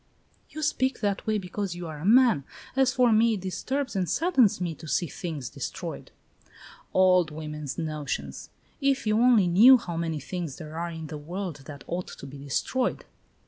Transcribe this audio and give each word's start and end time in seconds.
"You 0.49 0.63
speak 0.63 1.01
that 1.01 1.27
way 1.27 1.37
because 1.37 1.75
you 1.75 1.85
are 1.85 1.99
a 1.99 2.05
man. 2.05 2.43
As 2.75 2.91
for 2.91 3.11
me, 3.11 3.35
it 3.35 3.41
disturbs 3.41 3.95
and 3.95 4.09
saddens 4.09 4.59
me 4.59 4.73
to 4.73 4.87
see 4.87 5.05
things 5.05 5.47
destroyed." 5.47 6.09
"Old 6.91 7.29
women's 7.29 7.77
notions. 7.77 8.49
If 8.81 9.05
you 9.05 9.17
only 9.19 9.45
knew 9.45 9.77
how 9.77 9.97
many 9.97 10.19
things 10.19 10.55
there 10.55 10.75
are 10.75 10.89
in 10.89 11.05
the 11.05 11.19
world 11.19 11.57
that 11.65 11.83
ought 11.85 12.07
to 12.07 12.25
be 12.25 12.39
destroyed!" 12.39 13.05